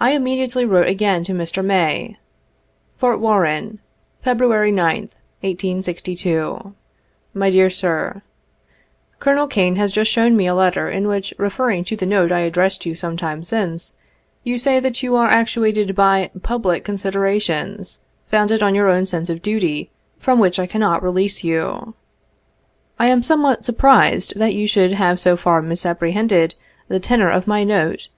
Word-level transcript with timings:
I 0.00 0.12
immediately 0.12 0.64
wrote 0.64 0.86
again 0.86 1.22
to 1.24 1.34
Mr. 1.34 1.62
May:" 1.62 2.16
Fort 2.96 3.20
Warren, 3.20 3.80
February 4.22 4.72
2th, 4.72 5.10
1862. 5.42 6.72
"My 7.34 7.50
Dear 7.50 7.68
Sir:—" 7.68 8.22
Colonel 9.20 9.46
Kane 9.46 9.76
has 9.76 9.92
just 9.92 10.10
shown 10.10 10.38
me 10.38 10.46
a 10.46 10.54
letter, 10.54 10.88
in 10.88 11.06
which, 11.06 11.34
refer 11.36 11.66
ring 11.66 11.84
to 11.84 11.96
the 11.96 12.06
note 12.06 12.32
I 12.32 12.38
addressed 12.48 12.86
you 12.86 12.94
some 12.94 13.18
time 13.18 13.44
since, 13.44 13.96
you 14.42 14.56
say 14.56 14.80
that 14.80 15.02
you 15.02 15.16
are 15.16 15.28
actuated 15.28 15.94
by' 15.94 16.30
public 16.42 16.82
considerations,' 16.82 17.98
founded 18.30 18.62
on 18.62 18.74
your 18.74 18.88
own 18.88 19.04
sense 19.04 19.28
of 19.28 19.42
duty, 19.42 19.90
from 20.16 20.38
which 20.38 20.58
I 20.58 20.66
cannot 20.66 21.02
release 21.02 21.44
you. 21.44 21.94
I 22.98 23.08
am 23.08 23.22
somewhat 23.22 23.66
surprised 23.66 24.38
that 24.38 24.54
you 24.54 24.66
should 24.66 24.92
have 24.92 25.20
so 25.20 25.36
far 25.36 25.60
misapprehended 25.60 26.54
the 26.88 26.98
tenor 27.00 27.28
of 27.28 27.46
my 27.46 27.64
note. 27.64 28.08